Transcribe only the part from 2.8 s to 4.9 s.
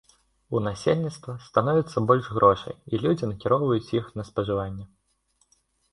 і людзі накіроўваюць іх на спажыванне.